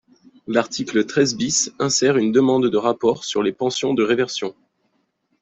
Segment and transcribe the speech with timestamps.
[0.47, 4.55] L’article treize bis insère une demande de rapport sur les pensions de réversion.